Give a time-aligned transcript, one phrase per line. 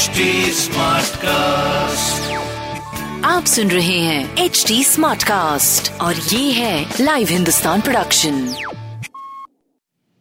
[0.00, 2.28] HD Smartcast.
[3.24, 8.38] आप सुन रहे हैं एच डी स्मार्ट कास्ट और ये है लाइव हिंदुस्तान प्रोडक्शन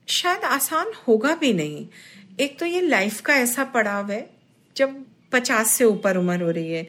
[0.08, 1.86] शायद आसान होगा भी नहीं।
[2.40, 4.20] एक तो ये लाइफ का ऐसा पड़ाव है
[4.76, 4.98] जब
[5.32, 6.84] पचास से ऊपर उम्र हो रही है।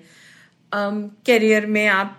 [0.72, 2.16] करियर में आप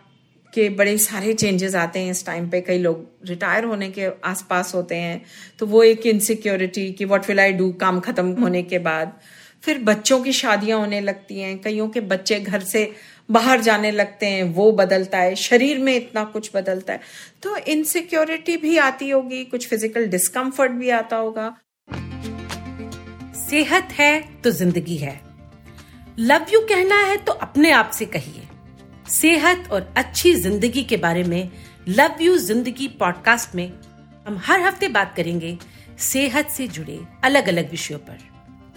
[0.54, 4.74] के बड़े सारे चेंजेस आते हैं इस टाइम पे। कई लोग रिटायर होने के आसपास
[4.76, 5.22] होते हैं
[5.60, 9.20] तो वो एक इनसिक्योरिटी कि व्हाट विल आई डू काम खत्म होने के बाद।
[9.64, 12.92] फिर बच्चों की शादियाँ होने लगती हैं, कईयों के बच्चे घर से
[13.30, 17.00] बाहर जाने लगते हैं, वो बदलता है, शरीर में इतना कुछ बदलता है।
[17.44, 21.56] तो इनसिक्योरिटी भी आती होगी, कुछ फ़िज़िकल डिस्कम्फर्ट भी आता होगा।
[23.40, 25.20] सेहत है तो ज़िंदगी है।
[26.20, 28.48] लव यू कहना है तो अपने आप से कहिए।
[29.12, 31.50] सेहत और अच्छी ज़िंदगी के बारे में
[31.90, 33.68] लव यू ज़िंदगी पॉडकास्ट में
[34.28, 35.58] हम हर हफ़्ते बात करेंगे।
[36.02, 38.31] सेहत से जुड़े अलग अलग विषयों पर।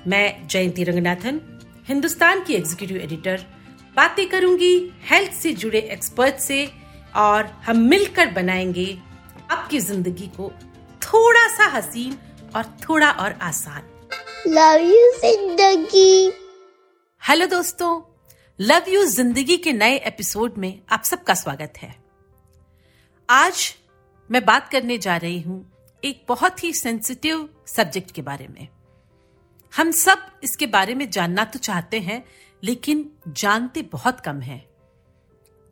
[0.06, 1.40] मैं जयंती रंगनाथन
[1.88, 3.44] हिंदुस्तान की एग्जीक्यूटिव एडिटर
[3.96, 4.74] बातें करूँगी
[5.10, 6.66] हेल्थ से जुड़े एक्सपर्ट से
[7.16, 8.86] और हम मिलकर बनाएँगे
[9.50, 10.50] आपकी ज़िंदगी को
[11.02, 12.16] थोड़ा सा हसीन
[12.56, 13.82] और थोड़ा और आसान।
[14.48, 16.32] लव यू ज़िंदगी।
[17.22, 18.00] हेलो दोस्तों
[18.58, 21.94] लव यू ज़िंदगी के नए एपिसोड में आप सबका स्वागत है।
[23.28, 23.74] आज
[24.30, 25.64] मैं बात करने जा रही हूँ
[26.02, 28.68] एक बहुत ही सेंसिटिव सब्जेक्ट के बारे में।
[29.74, 32.24] हम सब इसके बारे में जानना तो चाहते हैं,
[32.62, 34.64] लेकिन जानते बहुत कम हैं।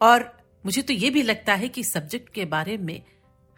[0.01, 0.31] और
[0.65, 3.03] मुझे तो ये भी लगता है कि सब्जेक्ट के बारे में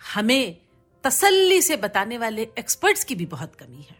[0.00, 0.56] हमें
[1.04, 3.96] तसल्ली से बताने वाले एक्सपर्ट्स की भी बहुत कमी है।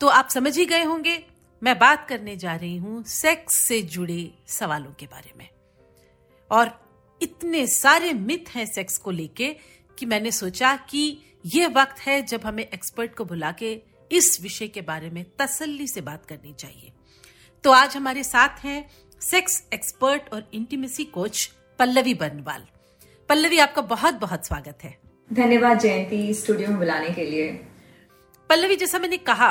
[0.00, 1.24] तो आप समझ ही गए होंगे,
[1.62, 5.48] मैं बात करने जा रही हूँ सेक्स से जुड़े सवालों के बारे में।
[6.50, 6.70] और
[7.20, 9.56] इतने सारे मिथ हैं सेक्स को लेके
[9.98, 13.74] कि मैंने सोचा कि यह वक्त है जब हमें एक्सपर्ट को बुला के
[14.10, 16.92] इस विषय के बारे में तसल्ली से बात करनी चाहिए।
[17.64, 21.46] तो आज हमारे साथ हैं सेक्स एक्सपर्ट और इंटीमेसी कोच
[21.78, 22.66] पल्लवी बर्नवाल
[23.28, 24.98] पल्लवी आपका बहुत बहुत स्वागत है।
[25.32, 27.48] धन्यवाद जयंती स्टूडियो में बुलाने के लिए।
[28.50, 29.50] पल्लवी जैसा मैंने कहा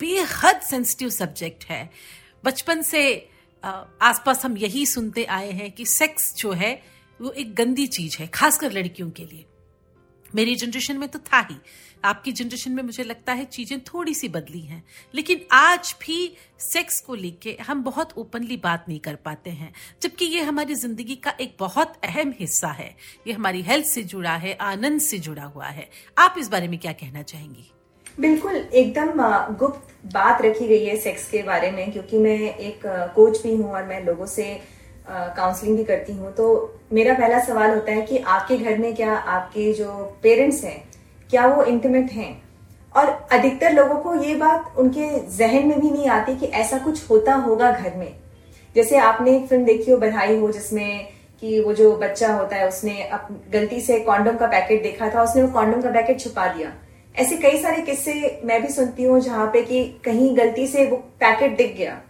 [0.00, 1.90] बेहद सेंसिटिव सब्जेक्ट है।
[2.44, 3.02] बचपन से
[3.64, 6.72] आसपास हम यही सुनते आए हैं कि सेक्स जो है
[7.20, 9.44] वो एक गंदी चीज़ है खासकर लड़कियों के लिए।
[10.36, 11.56] मेरी जनरेशन में तो था ही।
[12.04, 14.82] आपकी जनरेशन में मुझे लगता है चीज़ें थोड़ी सी बदली हैं।
[15.14, 20.24] लेकिन आज भी सेक्स को लेके हम बहुत ओपनली बात नहीं कर पाते हैं। जबकि
[20.26, 22.94] ये हमारी ज़िंदगी का एक बहुत अहम हिस्सा है।
[23.26, 26.78] ये हमारी हेल्थ से जुड़ा है, आनंद से जुड़ा हुआ है। आप इस बारे में
[26.78, 27.70] क्या कहना चाहेंगी?
[28.20, 29.10] बिल्कुल, एकदम
[29.56, 33.70] गुप्त बात रखी गई है सेक्स के बारे में, क्योंकि मैं एक कोच भी हूँ
[33.70, 34.44] और मैं लोगों से
[35.08, 39.12] काउंसलिंग भी करती हूँ। तो मेरा पहला सवाल होता है कि आपके घर में क्या
[39.12, 40.82] आपके जो पेरेंट्स हैं,
[41.30, 42.42] क्या वो इंटीमेट हैं?
[42.96, 47.10] और अधिकतर लोगों को ये बात उनके जहन में भी नहीं आती कि ऐसा कुछ
[47.10, 48.14] होता होगा घर में।
[48.76, 51.06] जैसे आपने एक फ़िल्म देखी हो, बधाई हो, जिसमें
[51.42, 55.22] कि वो जो बच्चा होता है, उसने अप, गलती से कॉन्डोम का पैकेट देखा था,
[55.22, 56.72] उसने वो कॉन्डोम का पैकेट छुपा दिया।
[57.14, 60.96] ऐसे कई सारे किस्से मैं भी सुनती हूँ जहाँ पे कि कहीं गलती से वो
[60.96, 62.00] पैकेट दिख गया।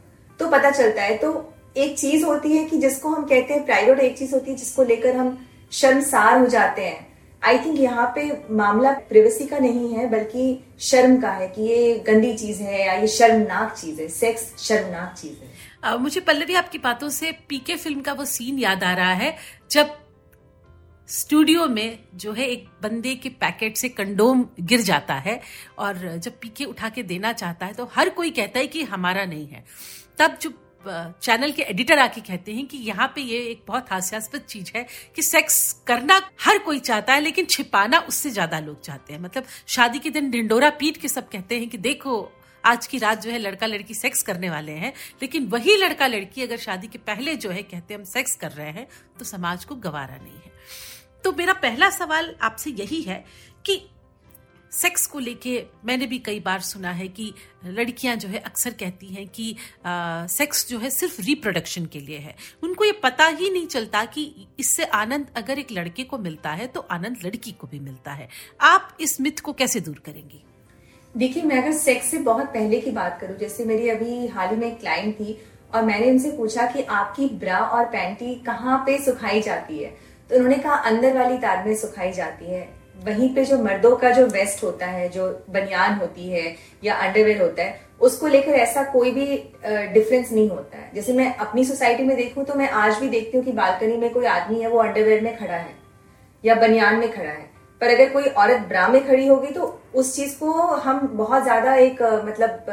[0.41, 1.33] तो पता चलता है तो
[1.77, 4.85] एक चीज़ होती है कि जिसको हम कहते हैं प्राइवेट एक चीज़ होती है जिसको
[4.85, 5.37] लेकर हम
[5.73, 7.05] शर्मसार हो जाते हैं।
[7.43, 10.45] आई थिंक यहाँ पे मामला प्रिवेसी का नहीं है बल्कि
[10.81, 15.15] शर्म का है कि ये गंदी चीज़ है या ये शर्मनाक चीज़ है। सेक्स शर्मनाक
[15.19, 15.51] चीज़ है।
[15.85, 19.37] आ, मुझे पल्लवी आपकी बातों से पीके फ़िल्म का वो सीन याद आ रहा है
[19.71, 19.97] जब
[21.09, 25.41] स्टूडियो में जो है एक बंदे के पैकेट से कंडोम गिर जाता है
[25.79, 29.25] और जब पीके उठा के देना चाहता है तो हर कोई कहता है कि हमारा
[29.25, 29.65] नहीं है।
[30.19, 30.51] तब जो
[31.23, 34.87] चैनल के एडिटर आके कहते हैं कि यहाँ पे ये एक बहुत हास्यास्पद चीज़ है
[35.17, 39.45] कि सेक्स करना हर कोई चाहता है, लेकिन छिपाना उससे ज़्यादा लोग चाहते हैं। मतलब
[39.69, 42.33] शादी के दिन ढिंडोरा पीट के सब कहते हैं कि देखो,
[42.65, 44.93] आज की रात जो है लड़का लड़की सेक्स करने वाले हैं,
[45.23, 48.71] लेकिन वही लड़का लड़की अगर शादी के पहले जो है कहते हम सेक्स कर रहे
[48.71, 48.87] हैं
[49.19, 50.53] तो समाज को गवारा नहीं है।
[51.25, 53.25] तो मेरा पहला सवाल आपसे यही है
[53.65, 53.77] कि
[54.77, 57.33] सेक्स को लेके मैंने भी कई बार सुना है कि
[57.67, 59.55] लड़कियाँ जो है अक्सर कहती हैं कि
[59.87, 64.05] आ, सेक्स जो है सिर्फ़ रिप्रोडक्शन के लिए है। उनको ये पता ही नहीं चलता
[64.07, 68.13] कि इससे आनंद अगर एक लड़के को मिलता है तो आनंद लड़की को भी मिलता
[68.13, 68.29] है।
[68.61, 70.43] आप इस मिथ को कैसे दूर करेंगी?
[71.15, 74.57] देखिए मैं अगर सेक्स से बहुत पहले की बात करूँ जैसे मेरी अभी हाल ही
[74.57, 75.39] में एक क्लाइंट थी
[75.75, 79.89] और मैंने उनसे पूछा कि आपकी ब्रा और पैंटी कहाँ पे सुखाई जाती है?
[80.31, 84.11] तो उन्होंने कहा अंदर वाली तार में सुखाई जाती है। वहीं पे जो मर्दों का
[84.11, 86.55] जो वेस्ट होता है, जो बनियान होती है
[86.85, 89.27] या अंडरवेयर होता है, उसको लेकर ऐसा कोई भी
[89.65, 93.37] डिफरेंस नहीं होता है। जैसे मैं अपनी सोसाइटी में देखूँ तो मैं आज भी देखती
[93.37, 95.75] हूँ कि बालकनी में कोई आदमी है, वो अंडरवेयर में खड़ा है
[96.45, 100.15] या बनियान में खड़ा है। पर अगर कोई औरत ब्रा में खड़ी होगी तो उस
[100.17, 100.53] चीज़ को
[100.83, 102.73] हम बहुत ज़्यादा एक मतलब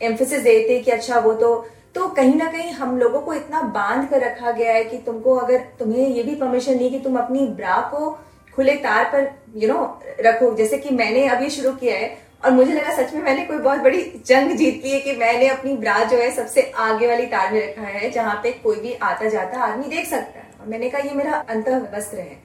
[0.00, 1.54] एम्फोसिस देते कि अच्छा वो तो
[1.94, 5.34] तो कहीं ना कहीं हम लोगों को इतना बाँध कर रखा गया है कि तुमको
[5.36, 8.10] अगर तुम्हें ये भी परमिशन नहीं कि तुम अपनी ब्रा को
[8.58, 9.82] खुले तार पर यू नो
[10.20, 13.58] रखो। जैसे कि मैंने अभी शुरू किया है, और मुझे लगा सच में मैंने कोई
[13.58, 17.26] बहुत बड़ी जंग जीत ली है कि मैंने अपनी ब्रा जो है सबसे आगे वाली
[17.26, 20.68] तार में रखा है, जहाँ पे कोई भी आता जाता आदमी देख सकता है। और
[20.68, 22.36] मैंने कहा, ये मेरा अंत वस्त्र है।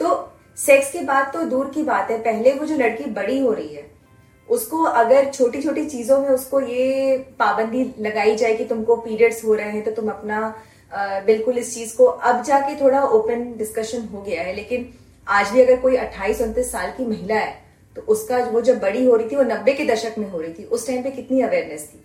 [0.00, 0.08] तो
[0.58, 3.74] सेक्स की बात तो दूर की बात है। पहले वो जो लड़की बड़ी हो रही
[3.74, 3.86] है,
[4.48, 9.54] उसको अगर छोटी छोटी चीज़ों में उसको ये पाबंदी लगाई जाए कि तुमको पीरियड्स हो
[9.54, 10.54] रहे हैं तो तुम अपना
[11.26, 14.92] बिल्कुल इस चीज़ को अब जाके थोड़ा ओपन डिस्कशन हो गया है। लेकिन
[15.26, 17.62] आज भी अगर कोई अट्ठाईस, उनतीस साल की महिला है
[17.96, 20.52] तो उसका वो जब बड़ी हो रही थी, वो नब्बे के दशक में हो रही
[20.52, 22.00] थी, उस टाइम पे कितनी अवेयरनेस थी?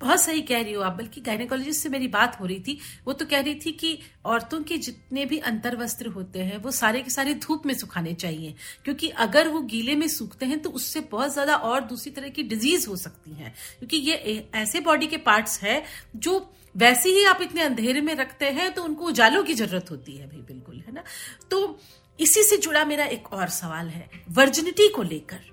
[0.00, 3.12] बहुत सही कह रही हो आप, बल्कि गायनेकोलॉजिस्ट से मेरी बात हो रही थी। वो
[3.12, 7.02] तो कह रही थी कि औरतों के जितने भी अंतर वस्त्र होते हैं, वो सारे
[7.02, 11.00] के सारे धूप में सुखाने चाहिए। क्योंकि अगर वो गीले में सूखते हैं तो उससे
[11.10, 15.16] बहुत ज़्यादा और दूसरी तरह की डिज़ीज़ हो सकती है। क्योंकि ये ऐसे बॉडी के
[15.22, 15.82] पार्ट्स है,
[16.16, 20.12] जो वैसे ही आप इतने अंधेरे में रखते हैं तो उनको उजालों की ज़रूरत होती
[20.12, 21.04] है भाई, बिल्कुल। है ना?
[21.50, 21.78] तो
[22.18, 25.50] इसी से जुड़ा मेरा एक और सवाल है वर्जिनिटी को लेकर।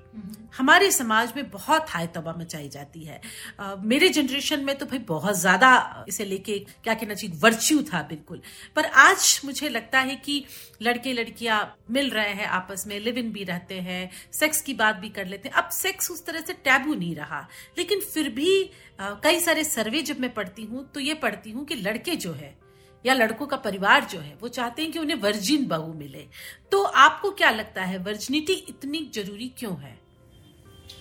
[0.58, 3.20] हमारे समाज में बहुत हाय तबा मचाई जाती है।
[3.60, 8.02] आ, मेरे जनरेशन में तो भाई बहुत ज़्यादा इसे लेके क्या कहना चाहिए वर्च्यू था
[8.04, 8.42] बिल्कुल।
[8.76, 10.44] पर आज मुझे लगता है कि
[10.82, 11.60] लड़के लड़कियाँ
[11.92, 15.28] मिल रहे हैं आपस में लिव इन भी रहते हैं सेक्स की बात भी कर
[15.28, 17.48] लेते हैं। अब सेक्स उस तरह से टैबू नहीं रहा।
[17.78, 18.64] लेकिन फिर भी
[19.00, 22.34] आ, कई सारे सर्वे जब मैं पढ़ती हूँ तो ये पढ़ती हूँ कि लड़के जो
[22.34, 22.58] है
[23.06, 26.26] या लड़कों का परिवार जो है, वो चाहते हैं कि उन्हें वर्जिन बहू मिले।
[26.72, 29.98] तो आपको क्या लगता है वर्जिनिटी इतनी ज़रूरी क्यों है?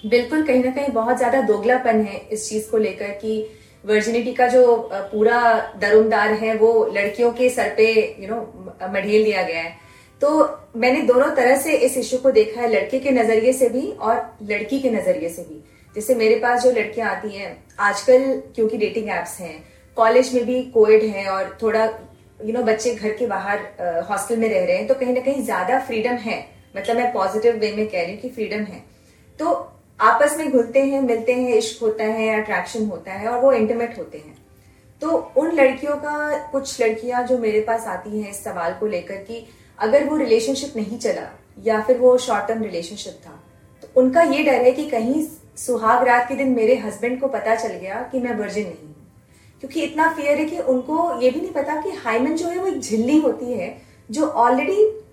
[0.06, 3.40] बिल्कुल, कहीं ना कहीं बहुत ज़्यादा दोगलापन है इस चीज़ को लेकर कि
[3.84, 5.40] वर्जिनिटी का जो पूरा
[5.80, 8.40] दरुमदार है, वो लड़कियों के सर पे यू नो
[8.88, 9.76] मढ़ेल दिया गया है।
[10.20, 10.28] तो
[10.76, 14.38] मैंने दोनों तरह से इस इश्यू को देखा है, लड़के के नज़रिए से भी और
[14.42, 15.60] लड़की के नज़रिए से भी।
[15.94, 19.56] जैसे मेरे पास जो लड़कियाँ आती हैं, आजकल क्योंकि डेटिंग एप्स हैं
[19.98, 24.04] कॉलेज में भी कोविड है और थोड़ा यू you नो know, बच्चे घर के बाहर
[24.10, 26.38] हॉस्टल में रह रहे हैं तो कहीं ना कहीं ज़्यादा फ्रीडम है।
[26.76, 28.82] मतलब मैं पॉजिटिव वे में कह रही हूँ कि फ्रीडम है।
[29.40, 29.52] तो
[30.00, 33.98] आपस में घुलते हैं मिलते हैं इश्क होता है अट्रैक्शन होता है और वो इंटीमेट
[33.98, 34.36] होते हैं।
[35.02, 39.16] तो उन लड़कियों का कुछ लड़कियाँ जो मेरे पास आती हैं इस सवाल को लेकर
[39.24, 39.44] कि
[39.78, 41.28] अगर वो रिलेशनशिप नहीं चला
[41.64, 43.38] या फिर वो शॉर्ट टर्म रिलेशनशिप था
[43.82, 45.22] तो उनका ये डर है कि कहीं
[45.56, 48.88] सुहाग रात के दिन मेरे हस्बैंड को पता चल गया कि मैं वर्जिन नहीं
[49.60, 52.66] क्योंकि इतना फियर है कि उनको ये भी नहीं पता कि हाइमन जो है वो
[52.66, 55.05] एक झिल्ली होती है, जो ऑलरेडी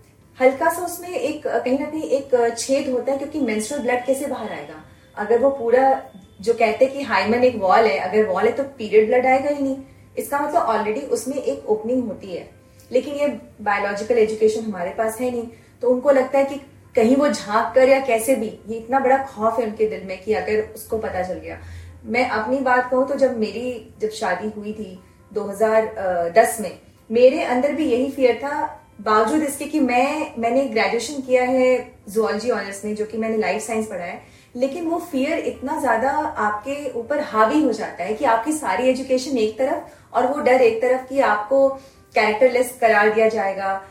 [0.41, 4.27] हल्का सा उसमें एक, कहीं ना कहीं एक छेद होता है क्योंकि मेंस्ट्रुअल ब्लड कैसे
[4.27, 4.83] बाहर आएगा?
[5.17, 6.03] अगर वो पूरा
[6.41, 9.49] जो कहते हैं कि हाइमन एक वॉल है, अगर वॉल है तो पीरियड ब्लड आएगा
[9.49, 9.77] ही नहीं।
[10.17, 12.49] इसका मतलब ऑलरेडी उसमें एक ओपनिंग होती है।
[12.91, 13.27] लेकिन ये
[13.61, 15.47] बायोलॉजिकल एजुकेशन हमारे पास है नहीं।
[15.81, 16.55] तो उनको लगता है कि
[16.95, 20.23] कहीं वो झाँक कर या कैसे भी, ये इतना बड़ा खौफ है उनके दिल में
[20.23, 21.59] कि अगर उसको पता चल गया।
[22.05, 24.99] मैं अपनी बात कहूँ तो जब मेरी, जब शादी हुई थी
[25.31, 26.79] 2010 में,
[27.09, 32.51] मेरे अंदर भी यही फियर था, बावजूद इसके कि मैं, मैंने ग्रेजुएशन किया है जुअलॉजी
[32.51, 34.21] ऑनर्स में, जो कि मैंने लाइफ साइंस पढ़ा है,
[34.55, 39.37] लेकिन वो फियर इतना ज़्यादा आपके ऊपर हावी हो जाता है कि आपकी सारी एजुकेशन
[39.37, 41.67] एक तरफ़ और वो डर एक तरफ़ कि आपको
[42.15, 43.81] कैरेक्टरलेस करार दिया जाएगा।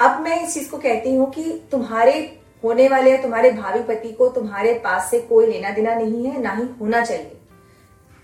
[0.00, 2.18] अब मैं इस चीज़ को कहती हूँ कि तुम्हारे
[2.64, 6.52] होने वाले तुम्हारे भावी पति को तुम्हारे पास से कोई लेना देना नहीं है, ना
[6.52, 7.37] ही होना चाहिए।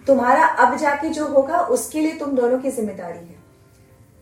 [0.06, 3.42] तुम्हारा अब जाके जो होगा, उसके लिए तुम दोनों की ज़िम्मेदारी है।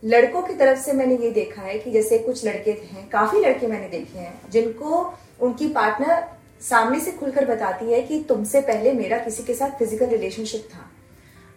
[0.03, 3.67] लड़कों की तरफ़ से मैंने ये देखा है कि जैसे कुछ लड़के हैं, काफ़ी लड़के
[3.67, 6.23] मैंने देखे हैं, जिनको उनकी पार्टनर
[6.61, 10.89] सामने से खुलकर बताती है कि तुमसे पहले मेरा किसी के साथ फ़िज़िकल रिलेशनशिप था।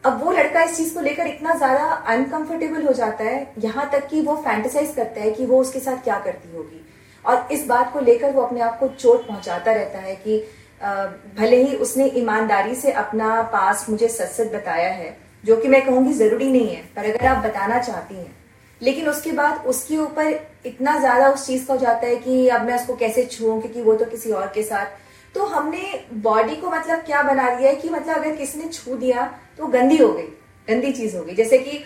[0.04, 4.06] अब वो लड़का इस चीज़ को लेकर इतना ज़्यादा अनकंफर्टेबल हो जाता है, यहाँ तक
[4.09, 6.85] कि वो फैंटेसाइज करता है कि वो उसके साथ क्या करती होगी।
[7.25, 10.42] और इस बात को लेकर वो अपने आप को चोट पहुंचाता रहता है कि
[10.80, 15.85] भले ही उसने ईमानदारी से अपना पास मुझे सच सच बताया है, जो कि मैं
[15.87, 18.35] कहूँगी ज़रूरी नहीं है, पर अगर आप बताना चाहती हैं।
[18.80, 20.26] लेकिन उसके बाद उसके ऊपर
[20.66, 23.83] इतना ज़्यादा उस चीज़ का हो जाता है कि अब मैं उसको कैसे छूऊं, क्योंकि
[23.83, 24.87] वो तो किसी और के साथ।
[25.35, 28.97] तो हमने बॉडी को मतलब क्या बना दिया है कि मतलब अगर किसी ने छू
[28.97, 29.25] दिया
[29.59, 30.26] तो गंदी हो गई,
[30.68, 31.85] गंदी चीज़ हो गई। जैसे कि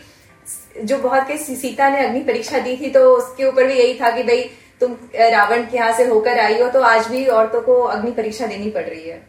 [0.80, 4.10] जो बहुत के सीता ने अग्नि परीक्षा दी थी तो उसके ऊपर भी यही था
[4.10, 7.80] कि भाई तुम रावण के यहाँ से होकर आई हो तो आज भी औरतों को
[7.82, 9.28] अग्नि परीक्षा देनी पड़ रही है।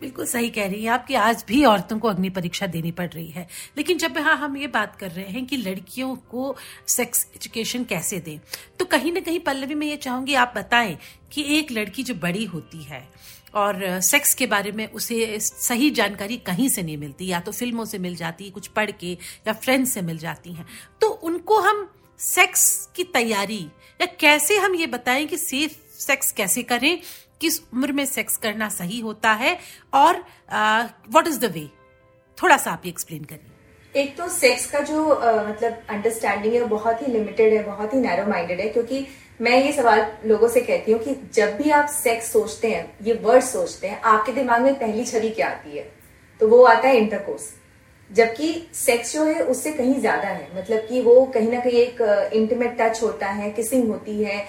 [0.00, 3.28] बिल्कुल सही कह रही है आपकी आज भी औरतों को अग्नि परीक्षा देनी पड़ रही
[3.28, 6.54] है। लेकिन जब हाँ हम ये बात कर रहे हैं कि लड़कियों को
[6.88, 8.38] सेक्स एजुकेशन कैसे दें
[8.78, 10.96] तो कहीं ना कहीं पल्लवी में ये चाहूँगी आप बताएँ
[11.32, 13.02] कि एक लड़की जो बड़ी होती है
[13.54, 17.84] और सेक्स के बारे में उसे सही जानकारी कहीं से नहीं मिलती, या तो फ़िल्मों
[17.84, 19.12] से मिल जाती है, कुछ पढ़ के
[19.46, 20.66] या फ्रेंड्स से मिल जाती हैं
[21.00, 21.88] तो उनको हम
[22.20, 23.66] सेक्स की तैयारी
[24.00, 26.98] या कैसे हम ये बताएँ कि सेफ़ सेक्स कैसे करें?
[27.40, 29.58] किस उम्र में सेक्स करना सही होता है?
[29.94, 30.16] और
[31.10, 31.68] व्हाट इज़ द वे
[32.38, 36.64] थोड़ा सा आप ये एक्सप्लेन करिए। एक तो सेक्स का जो आ, मतलब अंडरस्टैंडिंग है
[36.64, 39.06] बहुत ही लिमिटेड है बहुत ही नैरो माइंडेड है क्योंकि
[39.40, 43.14] मैं ये सवाल लोगों से कहती हूँ कि जब भी आप सेक्स सोचते हैं ये
[43.22, 45.92] वर्ड सोचते हैं आपके दिमाग में पहली छवि क्या आती है?
[46.40, 47.52] तो वो आता है इंटरकोर्स
[48.10, 52.30] जबकि सेक्स जो है, उससे कहीं ज़्यादा है। मतलब कि वो कहीं ना कहीं एक
[52.34, 54.44] इंटीमेट टच होता है किसिंग होती है।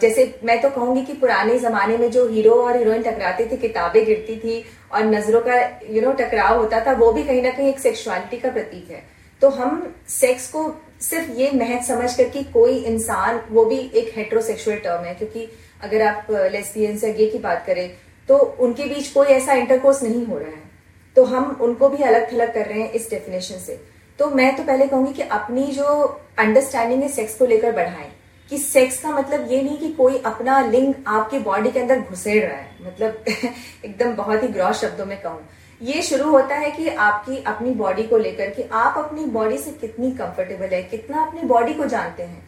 [0.00, 4.04] जैसे मैं तो कहूँगी कि पुराने जमाने में जो हीरो और हीरोइन टकराते थे, किताबें
[4.06, 7.68] गिरती थी और नज़रों का यू नो टकराव होता था, वो भी कहीं ना कहीं
[7.68, 9.02] एक सेक्सुअलिटी का प्रतीक है।
[9.42, 10.64] तो हम सेक्स को
[11.00, 15.48] सिर्फ़ ये महत्व समझ कर कि कोई इंसान, वो भी एक हेट्रोसेक्सुअल टर्म है, क्योंकि
[15.82, 17.88] अगर आप लेस्बियन या गे की बात करें
[18.28, 20.70] तो उनके बीच कोई ऐसा इंटरकोर्स नहीं हो रहा है।
[21.16, 23.80] तो हम उनको भी अलग थलग कर रहे हैं इस डेफिनेशन से।
[24.18, 25.84] तो मैं तो पहले कहूँगी कि अपनी जो
[26.38, 28.12] अंडरस्टैंडिंग है सेक्स को लेकर बढ़ाएँ।
[28.50, 32.44] कि सेक्स का मतलब ये नहीं कि कोई अपना लिंग आपके बॉडी के अंदर घुसेड़
[32.44, 33.24] रहा है। मतलब
[33.84, 35.40] एकदम बहुत ही ग्रॉस शब्दों में कहूँ।
[35.82, 39.70] ये शुरू होता है कि आपकी अपनी बॉडी को लेकर कि आप अपनी बॉडी से
[39.70, 42.42] कितनी कंफर्टेबल है, कितना अपनी बॉडी को जानते हैं।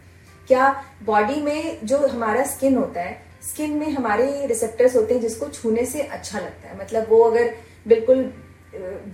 [0.49, 5.49] क्या बॉडी में जो हमारा स्किन होता है स्किन में हमारे रिसेप्टर्स होते हैं जिसको
[5.49, 7.55] छूने से अच्छा लगता है। मतलब वो अगर
[7.89, 8.33] बिल्कुल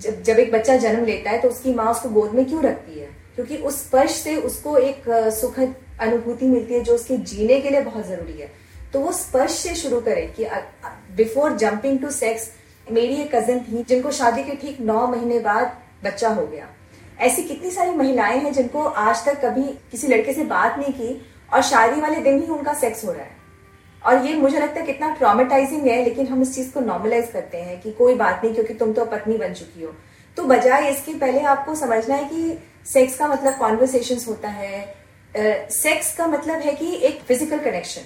[0.01, 2.99] जब जब एक बच्चा जन्म लेता है तो उसकी माँ उसको गोद में क्यों रखती
[3.01, 3.09] है?
[3.35, 5.05] क्योंकि उस स्पर्श से उसको एक
[5.41, 8.51] सुखद अनुभूति मिलती है जो उसके जीने के लिए बहुत ज़रूरी है।
[8.93, 10.47] तो वो स्पर्श से शुरू करें कि
[11.17, 12.51] बिफोर जंपिंग टू सेक्स
[12.87, 16.69] मेरी एक कजिन थी जिनको शादी के ठीक नौ महीने बाद बच्चा हो गया।
[17.21, 21.21] ऐसी कितनी सारी महिलाएँ हैं जिनको आज तक कभी किसी लड़के से बात नहीं की
[21.55, 23.39] और शादी वाले दिन ही उनका सेक्स हो रहा है।
[24.03, 27.59] और ये मुझे लगता है कितना ट्रामेटाइजिंग है लेकिन हम इस चीज़ को नॉर्मलाइज करते
[27.59, 29.93] हैं कि कोई बात नहीं क्योंकि तुम तो पत्नी बन चुकी हो।
[30.37, 34.99] तो बजाय इसके पहले आपको समझना है कि सेक्स का मतलब कॉन्वर्सेशन होता है
[35.35, 38.03] सेक्स uh, का मतलब है कि एक physical connection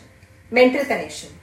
[0.53, 1.41] mental connection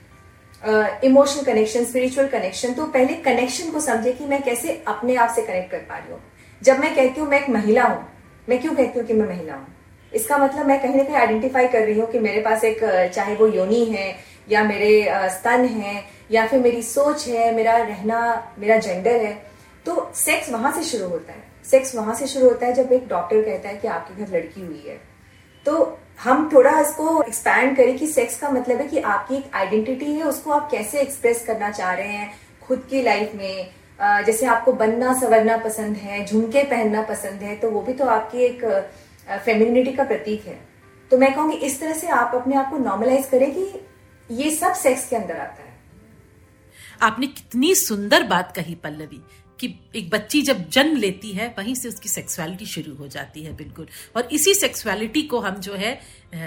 [1.04, 5.42] emotional connection spiritual connection तो पहले कनेक्शन को समझे कि मैं कैसे अपने आप से
[5.42, 6.20] कनेक्ट कर पा रही हूँ।
[6.62, 8.04] जब मैं कहती हूँ मैं एक महिला हूँ
[8.48, 9.66] मैं क्यों कहती हूँ कि मैं महिला हूँ?
[10.12, 13.34] इसका मतलब मैं कहीं ना कहीं आइडेंटिफाई कर रही हूँ कि मेरे पास एक चाहे
[13.36, 14.06] वो योनी है
[14.48, 19.32] या मेरे स्तन है, या फिर मेरी सोच है, मेरा रहना, मेरा जेंडर है
[19.86, 23.08] तो सेक्स वहाँ से शुरू होता है। सेक्स वहाँ से शुरू होता है जब एक
[23.08, 24.96] डॉक्टर कहता है कि आपके घर लड़की हुई है।
[25.66, 30.12] तो हम थोड़ा इसको एक्सपैंड करें कि सेक्स का मतलब है कि आपकी एक आइडेंटिटी
[30.12, 32.32] है, उसको आप कैसे एक्सप्रेस करना चाह रहे हैं
[32.62, 33.68] खुद की लाइफ में।
[34.26, 38.44] जैसे आपको बनना, सवरना पसंद है, झुमके पहनना पसंद है तो वो भी तो आपकी
[38.44, 38.64] एक
[39.28, 40.58] फेमिनिटी का प्रतीक है।
[41.10, 43.64] तो मैं कहूँगी इस तरह से आप अपने आप को नॉर्मलाइज करें कि
[44.32, 45.70] ये सब सेक्स के अंदर आता है।
[47.02, 49.20] आपने कितनी सुंदर बात कही पल्लवी,
[49.58, 53.52] कि एक बच्ची जब जन्म लेती है, वहीं से उसकी सेक्सुअलिटी शुरू हो जाती है,
[53.56, 53.86] बिल्कुल।
[54.16, 55.92] और इसी सेक्सुअलिटी को हम जो है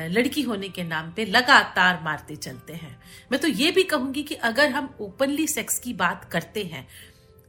[0.09, 2.97] लड़की होने के नाम पे लगातार मारते चलते हैं।
[3.31, 6.87] मैं तो ये भी कहूँगी कि अगर हम ओपनली सेक्स की बात करते हैं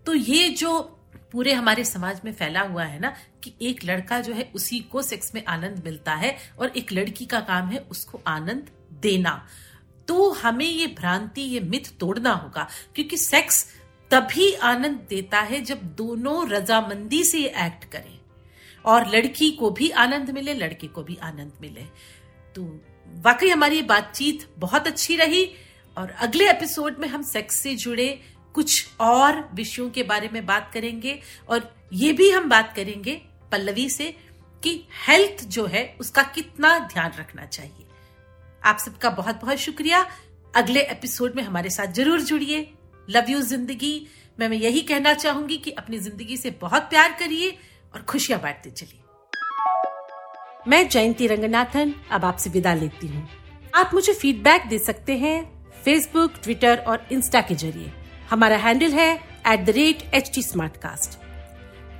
[0.06, 0.80] तो ये जो
[1.32, 5.02] पूरे हमारे समाज में फैला हुआ है ना, कि एक लड़का जो है, उसी को
[5.02, 8.70] सेक्स में आनंद मिलता है, और एक लड़की का काम है उसको आनंद
[9.02, 9.46] देना।
[10.08, 13.66] तो हमें ये भ्रांति, ये मिथ तोड़ना होगा, क्योंकि सेक्स
[14.10, 18.18] तभी आनंद देता है जब दोनों रजामंदी से एक्ट करें।
[18.84, 21.84] और लड़की को भी आनंद मिले, लड़के को भी आनंद मिले।
[22.54, 22.82] तो
[23.22, 25.44] वाकई हमारी बातचीत बहुत अच्छी रही,
[25.96, 28.20] और अगले एपिसोड में हम सेक्स से जुड़े
[28.54, 33.22] कुछ और विषयों के बारे में बात करेंगे, और ये भी हम बात करेंगे
[33.52, 34.14] पल्लवी से
[34.62, 37.85] कि हेल्थ जो है, उसका कितना ध्यान रखना चाहिए।
[38.66, 40.06] आप सबका बहुत बहुत शुक्रिया।
[40.54, 42.72] अगले एपिसोड में हमारे साथ ज़रूर जुड़िए।
[43.10, 44.06] लव यू ज़िंदगी।
[44.38, 47.50] मैं मैं यही कहना चाहूँगी कि अपनी ज़िंदगी से बहुत प्यार करिए
[47.94, 49.00] और खुशियाँ बांटते चलिए।
[50.68, 53.28] मैं जयंती रंगनाथन, अब आपसे विदा लेती हूँ।
[53.74, 55.38] आप मुझे फीडबैक दे सकते हैं
[55.84, 57.92] फेसबुक ट्विटर और इंस्टा के ज़रिए।
[58.30, 59.12] हमारा हैंडल है
[59.48, 60.42] at the rate H T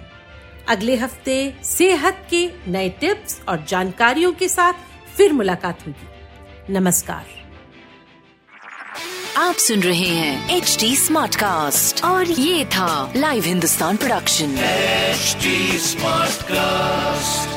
[0.69, 4.73] अगले हफ़्ते सेहत के नए टिप्स और जानकारियों के साथ
[5.17, 7.25] फिर मुलाकात होगी। नमस्कार।
[9.37, 14.55] आप सुन रहे हैं एच डी स्मार्ट कास्ट और ये था live Hindustan production
[15.87, 17.56] smart cast